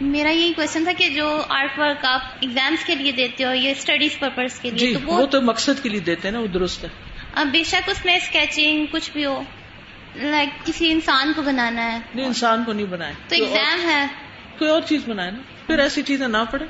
[0.00, 3.70] میرا یہی کوشچن تھا کہ جو آرٹ ورک آپ ایگزامس کے لیے دیتے ہو یا
[3.70, 6.46] اسٹڈیز پرپز کے لیے جی تو وہ تو مقصد کے لیے دیتے ہیں نا وہ
[6.46, 6.88] درست ہے۔
[7.44, 9.42] بے شک اس میں اسکیچنگ کچھ بھی ہو
[10.16, 14.06] لائک کسی انسان کو بنانا ہے۔ نہیں انسان کو نہیں بنائے تو ایگزام ہے۔
[14.58, 16.64] کوئی اور چیز بنائے نا۔ پھر ایسی چیزیں نہ پڑے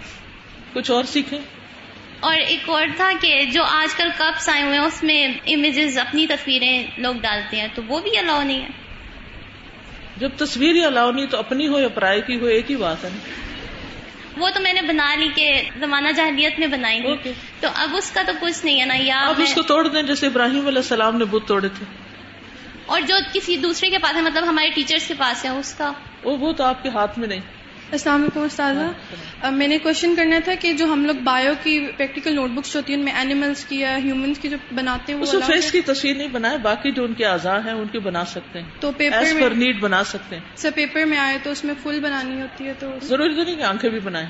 [0.73, 1.39] کچھ اور سیکھیں۔
[2.21, 5.99] اور ایک اور تھا کہ جو آج کل کپس آئے ہوئے ہیں اس میں امیجز
[5.99, 8.82] اپنی تصویریں لوگ ڈالتے ہیں تو وہ بھی الاؤ نہیں ہے۔
[10.17, 13.05] جب تصویر ہی الاؤ نہیں تو اپنی ہو یا پرائے کی ہو ایک ہی بات
[13.05, 13.09] ہے۔
[14.37, 18.11] وہ تو میں نے بنا لی کہ زمانہ جاہلیت میں بنائی تھی تو اب اس
[18.11, 20.79] کا تو کچھ نہیں ہے نا یا میں اس کو توڑ دیں جیسے ابراہیم علیہ
[20.79, 21.85] السلام نے بت توڑے تھے۔
[22.87, 25.93] اور جو کسی دوسرے کے پاس ہے مطلب ہمارے ٹیچرز کے پاس ہے اس کا
[26.25, 27.41] وہ وہ تو آپ کے ہاتھ میں نہیں۔
[27.93, 32.35] السلام علیکم استاذہ۔ میں نے کوشچن کرنا تھا کہ جو ہم لوگ بایو کی پریکٹیکل
[32.35, 35.35] نوٹ بکس ہوتی ہیں ان میں اینیملس کی یا ہیومنس کی جو بناتے ہیں اس
[35.35, 38.25] وہ فیس؟ کی تصویر نہیں بنائے باقی جو ان کے اعضاء ہیں ان کے بنا
[38.25, 41.65] سکتے ہیں۔ تو پیپر میں نیڈ بنا سکتے ہیں۔ سر پیپر میں آئے تو اس
[41.65, 44.29] میں فل بنانی ہوتی ہے تو ضروری تو نہیں کہ آنکھیں بھی بنائیں۔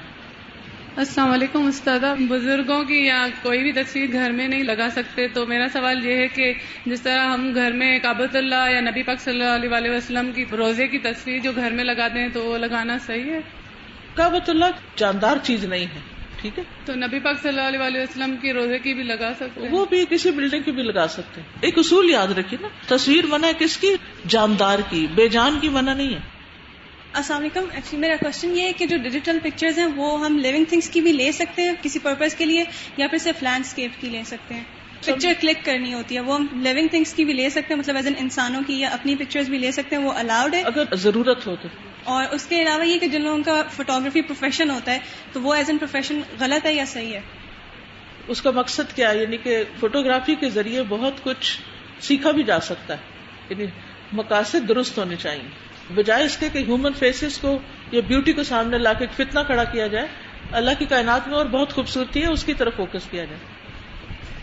[0.97, 5.47] السلام علیکم استاد بزرگوں کی یا کوئی بھی تصویر گھر میں نہیں لگا سکتے تو
[5.47, 6.53] میرا سوال یہ ہے کہ
[6.87, 10.45] جس طرح ہم گھر میں کابت اللہ یا نبی پاک صلی اللہ علیہ وسلم کی
[10.53, 13.41] روزے کی تصویر جو گھر میں لگاتے ہیں تو وہ لگانا صحیح ہے؟
[14.15, 14.65] کابت اللہ
[14.97, 16.01] جاندار چیز نہیں ہے
[16.41, 19.61] ٹھیک ہے؟ تو نبی پاک صلی اللہ علیہ وسلم کی روزے کی بھی لگا سکتے
[19.61, 22.97] ہیں؟ وہ بھی کسی بلڈنگ کی بھی لگا سکتے ہیں۔ ایک اصول یاد رکھیے نا
[22.97, 23.95] تصویر منع کس کی؟
[24.29, 26.32] جاندار کی بے جان کی منع نہیں ہے۔
[27.12, 27.64] السلام علیکم.
[27.72, 31.01] ایکچولی میرا کوشچن یہ ہے کہ جو ڈیجیٹل پکچرز ہیں وہ ہم لیونگ تھنگس کی
[31.01, 32.64] بھی لے سکتے ہیں کسی پرپز کے لیے
[32.96, 34.64] یا پھر صرف لینڈسکیپ کی لے سکتے ہیں؟
[35.01, 37.96] پکچر کلک کرنی ہوتی ہے وہ ہم لیونگ تھنگس کی بھی لے سکتے ہیں مطلب
[37.96, 40.85] ایز ان انسانوں کی یا اپنی پکچرز بھی لے سکتے ہیں وہ الاؤڈ ہے؟ اگر
[40.94, 41.68] ضرورت ہو تو۔
[42.05, 44.98] اور اس کے علاوہ یہ کہ جن لوگوں کا فوٹوگرافی پروفیشن ہوتا ہے
[45.33, 47.20] تو وہ ایز این پروفیشن غلط ہے یا صحیح ہے؟
[48.29, 51.59] اس کا مقصد کیا ہے؟ یعنی کہ فوٹوگرافی کے ذریعے بہت کچھ
[52.01, 53.01] سیکھا بھی جا سکتا ہے
[53.51, 53.64] یعنی
[54.12, 57.59] مقاصد درست ہونے چاہیے۔ بجائے اس کے کہ ہیومن فیسز کو
[57.93, 60.07] یا بیوٹی کو سامنے لا کے فتنا کھڑا کیا جائے
[60.53, 63.39] اللہ کی کائنات میں اور بہت خوبصورتی ہے اس کی طرف فوکس کیا جائے۔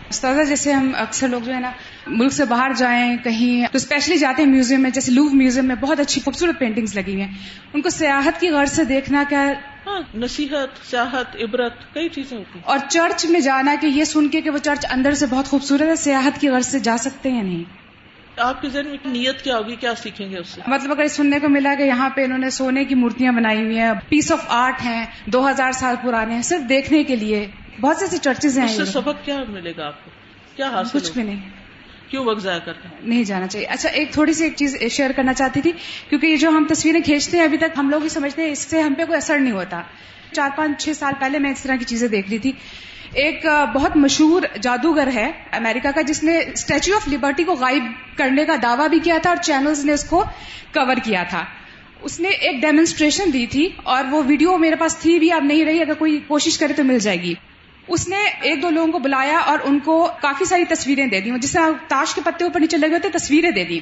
[0.10, 1.72] استاذہ جیسے ہم اکثر لوگ جو ہے نا
[2.08, 5.76] ملک سے باہر جائیں کہیں تو اسپیشلی جاتے ہیں میوزیم میں جیسے لوو میوزیم میں
[5.76, 7.28] بہت اچھی خوبصورت پینٹنگز لگی ہیں۔
[7.74, 9.52] ان کو سیاحت کی غرض سے دیکھنا کیا
[9.86, 14.28] ہاں نصیحت سیاحت عبرت کئی چیزیں ہوتی ہیں۔ اور چرچ میں جانا کہ یہ سن
[14.28, 17.32] کے کہ وہ چرچ اندر سے بہت خوبصورت ہے سیاحت کی غرض سے جا سکتے
[17.32, 17.64] ہیں نہیں؟
[18.40, 21.40] آپ کے ذہن میں نیت کیا ہوگی؟ کیا سیکھیں گے اس سے؟ مطلب اگر سننے
[21.40, 24.46] کو ملا کہ یہاں پہ انہوں نے سونے کی مورتیاں بنائی ہوئی ہیں پیس آف
[24.48, 27.48] آرٹ ہیں دو ہزار سال پرانے ہیں صرف دیکھنے کے لیے
[27.82, 30.12] بہت سے ایسی چرچز ہیں اس سے سبق کیا ملے گا آپ کو؟
[30.56, 31.50] کیا حاصل کچھ بھی نہیں۔
[32.10, 35.34] کیوں وقت ضائع ہیں؟ نہیں جانا چاہیے۔ اچھا ایک تھوڑی سی ایک چیز شیئر کرنا
[35.34, 35.72] چاہتی تھی
[36.10, 38.60] کیونکہ یہ جو ہم تصویریں کھینچتے ہیں ابھی تک ہم لوگ ہی سمجھتے ہیں اس
[38.60, 39.82] سے ہم پہ کوئی اثر نہیں ہوتا۔
[40.32, 42.52] چار پانچ چھ سال پہلے میں اس طرح کی چیزیں دیکھ لی تھی۔
[43.14, 47.84] ایک بہت مشہور جادوگر ہے امریکہ کا، جس نے اسٹیچو آف لبرٹی کو غائب
[48.18, 50.24] کرنے کا دعویٰ بھی کیا تھا اور چینلز نے اس کو
[50.74, 51.46] کور کیا تھا۔
[52.02, 55.66] اس نے ایک ڈیمونسٹریشن دی تھی اور وہ ویڈیو میرے پاس تھی بھی، اب نہیں
[55.66, 57.34] رہی، اگر کوئی کوشش کرے تو مل جائے گی۔
[57.88, 61.32] اس نے ایک دو لوگوں کو بلایا اور ان کو کافی ساری تصویریں دے دی
[61.42, 63.80] جس طرح تاش کے پتے اوپر نیچے لگے ہوتے، تصویریں دے دی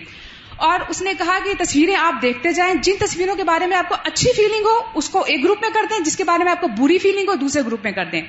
[0.57, 3.89] اور اس نے کہا کہ تصویریں آپ دیکھتے جائیں، جن تصویروں کے بارے میں آپ
[3.89, 6.51] کو اچھی فیلنگ ہو، اس کو ایک گروپ میں کر دیں، جس کے بارے میں
[6.51, 8.21] آپ کو بری فیلنگ ہو، دوسرے گروپ میں کر دیں۔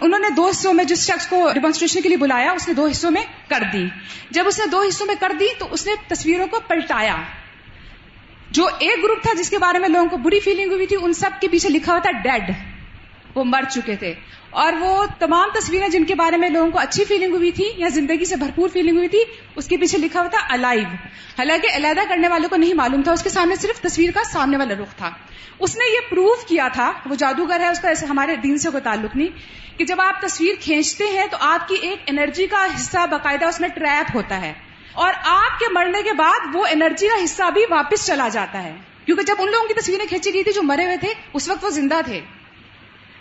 [0.00, 2.86] انہوں نے دو حصوں میں جس شخص کو ڈیمانسٹریشن کے لیے بلایا، اس نے دو
[2.86, 3.86] حصوں میں کر دی۔
[4.30, 7.16] جب اس نے دو حصوں میں کر دی تو اس نے تصویروں کو پلٹایا۔
[8.50, 11.12] جو ایک گروپ تھا جس کے بارے میں لوگوں کو بری فیلنگ ہوئی تھی، ان
[11.12, 12.50] سب کے پیچھے لکھا ہوا تھا ڈیڈ
[13.36, 14.14] وہ مر چکے تھے۔
[14.50, 17.88] اور وہ تمام تصویریں جن کے بارے میں لوگوں کو اچھی فیلنگ ہوئی تھی یا
[17.88, 19.24] زندگی سے بھرپور فیلنگ ہوئی تھی،
[19.56, 20.88] اس کے پیچھے لکھا ہوا تھا الائیو
[21.38, 24.56] حالانکہ علیحدہ کرنے والوں کو نہیں معلوم تھا، اس کے سامنے صرف تصویر کا سامنے
[24.56, 25.10] والا رخ تھا۔
[25.58, 28.82] اس نے یہ پروف کیا تھا، وہ جادوگر ہے، اس کا ہمارے دین سے کوئی
[28.82, 29.28] تعلق نہیں،
[29.78, 33.60] کہ جب آپ تصویر کھینچتے ہیں تو آپ کی ایک انرجی کا حصہ باقاعدہ اس
[33.60, 34.52] میں ٹریپ ہوتا ہے۔
[34.92, 38.76] اور آپ کے مرنے کے بعد وہ انرجی کا حصہ بھی واپس چلا جاتا ہے۔
[39.04, 41.64] کیونکہ جب ان لوگوں کی تصویریں کھینچی گئی تھی جو مرے ہوئے تھے، اس وقت
[41.64, 42.20] وہ زندہ تھے۔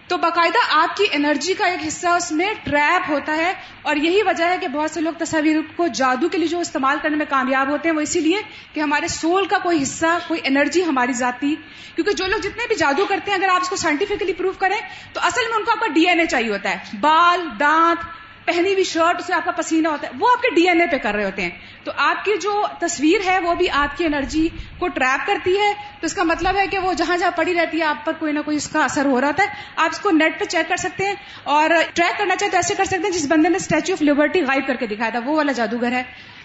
[0.07, 4.21] تو باقاعدہ آپ کی انرجی کا ایک حصہ اس میں ٹریپ ہوتا ہے اور یہی
[4.21, 7.25] وجہ ہے کہ بہت سے لوگ تصاویر کو جادو کے لیے جو استعمال کرنے میں
[7.29, 8.41] کامیاب ہوتے ہیں وہ اسی لیے
[8.73, 11.55] کہ ہمارے سول کا کوئی حصہ، کوئی انرجی ہماری ذاتی،
[11.95, 14.77] کیونکہ جو لوگ جتنے بھی جادو کرتے ہیں، اگر آپ اس کو سائنٹیفکلی پروف کریں،
[15.13, 18.24] تو اصل میں ان کو آپ کا ڈی این اے چاہیے ہوتا ہے۔ بال، دانت
[18.45, 20.87] پہنی ہوئی شرٹ اسے آپ کا پسینہ ہوتا ہے، وہ آپ کے ڈی این اے
[20.87, 21.49] پہ کر رہے ہوتے ہیں۔
[21.83, 25.73] تو آپ کی جو تصویر ہے، وہ بھی آپ کی انرجی کو ٹریپ کرتی ہے۔
[25.99, 28.33] تو اس کا مطلب ہے کہ وہ جہاں جہاں پڑی رہتی ہے، آپ پر کوئی
[28.33, 30.77] نہ کوئی اس کا اثر ہو رہا ہے۔ آپ اس کو نیٹ پہ چیک کر
[30.77, 33.93] سکتے ہیں اور ٹریک کرنا چاہے تو ایسے کر سکتے ہیں جس بندے نے اسٹیچو
[33.93, 36.03] آف لبرٹی غائب کر کے دکھایا تھا۔ وہ والا جادوگر ہے۔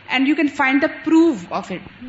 [0.08, 2.04] And you can find the proof of it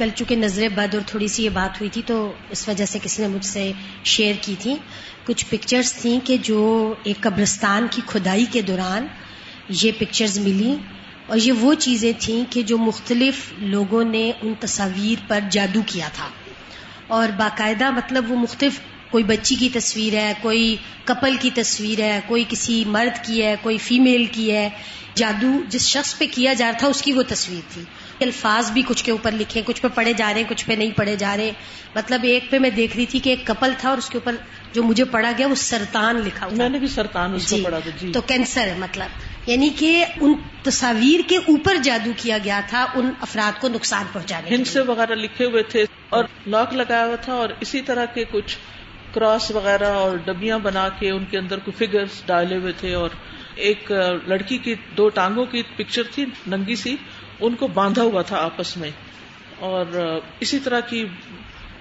[0.00, 2.98] کل چونکہ نظر بد اور تھوڑی سی یہ بات ہوئی تھی تو اس وجہ سے
[3.02, 3.72] کسی نے مجھ سے
[4.04, 4.74] شیئر کی تھی۔
[5.24, 9.06] کچھ پکچرز تھیں کہ جو ایک قبرستان کی کھدائی کے دوران
[9.68, 10.76] یہ پکچرز ملی
[11.26, 16.08] اور یہ وہ چیزیں تھیں کہ جو مختلف لوگوں نے ان تصاویر پر جادو کیا
[16.14, 16.28] تھا۔
[17.06, 22.20] اور باقاعدہ مطلب وہ مختلف کوئی بچی کی تصویر ہے، کوئی کپل کی تصویر ہے،
[22.26, 24.68] کوئی کسی مرد کی ہے، کوئی فیمیل کی ہے۔
[25.14, 27.82] جادو جس شخص پہ کیا جا رہا تھا، اس کی وہ تصویر تھی۔
[28.20, 30.90] الفاظ بھی کچھ کے اوپر لکھے کچھ پہ پڑھے جا رہے ہیں کچھ پہ نہیں
[30.96, 31.50] پڑھے جا رہے۔
[31.94, 34.34] مطلب ایک پہ میں دیکھ رہی تھی کہ ایک کپل تھا اور اس کے اوپر
[34.72, 37.78] جو مجھے پڑھا گیا وہ سرطان لکھا ہوا میں نے بھی سرطان اس جی پڑھا
[37.78, 42.60] تھا جی۔ تو کینسر ہے مطلب۔ یعنی کہ ان تصاویر کے اوپر جادو کیا گیا
[42.68, 47.06] تھا ان افراد کو نقصان پہنچانے ہند سے وغیرہ لکھے ہوئے تھے اور لاک لگایا
[47.06, 48.56] ہوا تھا اور اسی طرح کے کچھ
[49.14, 53.10] کراس وغیرہ اور ڈبیاں بنا کے ان کے اندر کوئی فگرز ڈالے ہوئے تھے اور
[53.54, 53.92] ایک
[54.26, 56.96] لڑکی کی دو ٹانگوں کی پکچر تھی ننگی سی۔
[57.40, 58.90] ان کو باندھا ہوا تھا آپس میں
[59.58, 59.84] اور
[60.40, 61.04] اسی طرح کی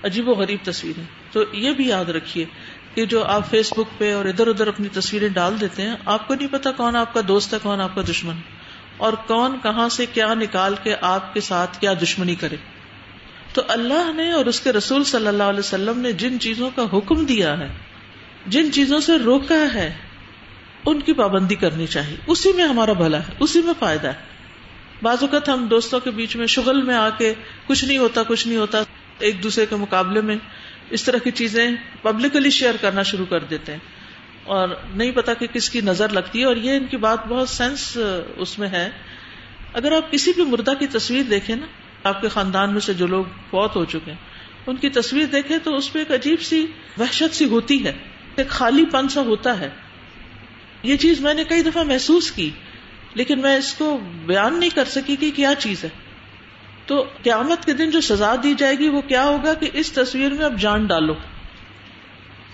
[0.04, 2.46] عجیب و غریب تصویریں۔ تو یہ بھی یاد رکھیے
[2.94, 6.28] کہ جو آپ فیس بک پہ اور ادھر ادھر اپنی تصویریں ڈال دیتے ہیں، آپ
[6.28, 8.36] کو نہیں پتا کون آپ کا دوست ہے، کون آپ کا دشمن۔
[8.98, 12.56] اور کون کہاں سے کیا نکال کے آپ کے ساتھ کیا دشمنی کرے۔
[13.54, 16.86] تو اللہ نے اور اس کے رسول صلی اللہ علیہ وسلم نے جن چیزوں کا
[16.94, 17.68] حکم دیا ہے،
[18.48, 19.94] جن چیزوں سے روکا ہے،
[20.86, 24.29] ان کی پابندی کرنی چاہیے۔ اسی میں ہمارا بھلا ہے، اسی میں فائدہ ہے۔
[25.04, 27.34] بعض اوقات ہم دوستوں کے بیچ میں شغل میں آ کے
[27.68, 28.82] کچھ نہیں ہوتا، کچھ نہیں ہوتا،
[29.20, 30.36] ایک دوسرے کے مقابلے میں
[30.90, 33.80] اس طرح کی چیزیں پبلکلی شیئر کرنا شروع کر دیتے ہیں۔
[34.44, 37.50] اور نہیں پتا کہ کس کی نظر لگتی ہے، اور یہ ان کی بات بہت
[37.50, 37.98] سینس
[38.38, 38.90] اس میں ہے۔
[39.74, 41.66] اگر آپ کسی بھی مردہ کی تصویر دیکھیں نا،
[42.04, 44.18] آپ کے خاندان میں سے جو لوگ فوت ہو چکے ہیں،
[44.68, 46.66] ان کی تصویر دیکھیں تو اس پہ ایک عجیب سی
[46.98, 47.94] وحشت سی ہوتی ہے،
[48.36, 49.70] ایک خالی پن سا ہوتا ہے۔
[50.84, 52.50] یہ چیز میں نے کئی دفعہ محسوس کی۔
[53.14, 55.90] لیکن میں اس کو بیان نہیں کر سکی کہ کیا چیز ہے۔
[56.86, 60.32] تو قیامت کے دن جو سزا دی جائے گی وہ کیا ہوگا کہ اس تصویر
[60.32, 61.14] میں اب جان ڈالو۔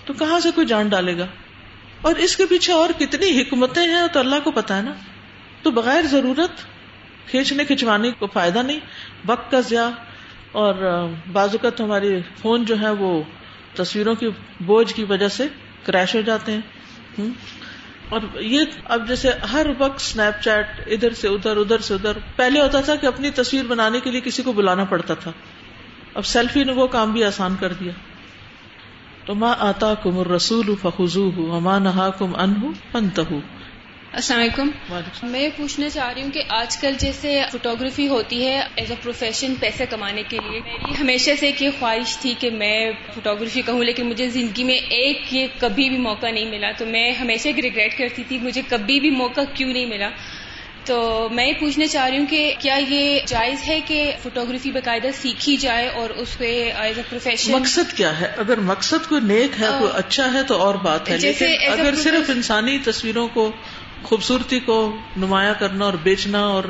[0.05, 1.25] تو کہاں سے کوئی جان ڈالے گا؟
[2.01, 4.93] اور اس کے پیچھے اور کتنی حکمتیں ہیں تو اللہ کو پتا ہے نا۔
[5.61, 6.51] تو بغیر ضرورت
[7.29, 8.79] کھینچنے کھنچوانے کو فائدہ نہیں۔
[9.25, 9.89] وقت کا ضیاع
[10.51, 13.23] اور بعض اوقات ہمارے فون جو ہے وہ
[13.75, 14.27] تصویروں کی
[14.59, 15.47] بوجھ کی وجہ سے
[15.83, 16.61] کریش ہو جاتے ہیں۔
[18.09, 22.61] اور یہ اب جیسے ہر وقت اسنیپ چیٹ ادھر سے ادھر ادھر سے ادھر۔ پہلے
[22.61, 25.31] ہوتا تھا کہ اپنی تصویر بنانے کے لیے کسی کو بلانا پڑتا تھا۔
[26.13, 27.91] اب سیلفی نے وہ کام بھی آسان کر دیا۔
[29.25, 33.19] تو ماں آتا کم رسول فخو ہوں ماں نہا کم ان پنت
[34.15, 34.69] السلام علیکم۔
[35.23, 39.53] میں پوچھنا چاہ رہی ہوں کہ آج کل جیسے فوٹوگرافی ہوتی ہے ایز اے پروفیشن
[39.59, 43.83] پیسے کمانے کے لیے میری ہمیشہ سے ایک یہ خواہش تھی کہ میں فوٹوگرافی کہوں
[43.83, 47.59] لیکن مجھے زندگی میں ایک یہ کبھی بھی موقع نہیں ملا۔ تو میں ہمیشہ ایک
[47.59, 50.09] ریگریٹ کرتی تھی مجھے کبھی بھی موقع کیوں نہیں ملا۔
[50.85, 55.07] تو میں یہ پوچھنا چاہ رہی ہوں کہ کیا یہ جائز ہے کہ فوٹوگرافی باقاعدہ
[55.21, 59.61] سیکھی جائے اور اس پہ ایز اے پروفیشن مقصد کیا ہے؟ اگر مقصد کوئی نیک
[59.61, 63.51] ہے کوئی اچھا ہے تو اور بات ہے۔ جیسے اگر صرف انسانی تصویروں کو
[64.03, 66.63] خوبصورتی کو نمایاں کرنا اور بیچنا اور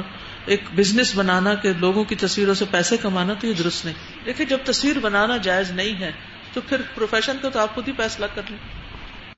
[0.46, 4.46] ایک بزنس بنانا کہ لوگوں کی تصویروں سے پیسے کمانا تو یہ درست نہیں۔ دیکھیں،
[4.46, 6.12] جب تصویر بنانا جائز نہیں ہے
[6.54, 8.85] تو پھر پروفیشن کا تو آپ خود ہی فیصلہ کر لیں۔